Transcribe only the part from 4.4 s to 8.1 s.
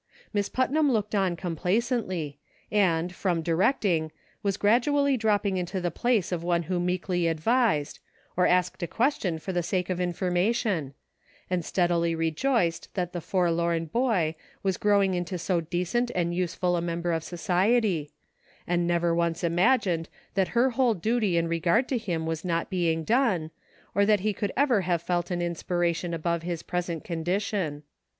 was gradually drop pmg into the place of one who meekly advised,